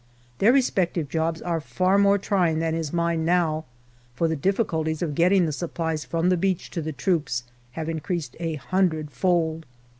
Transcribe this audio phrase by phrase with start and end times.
[0.39, 3.65] Their respective jobs are far more trying than is mine now,
[4.15, 7.43] for the difficulties of getting the supplies from the beach to the troops
[7.73, 9.67] have increased a hundredfold.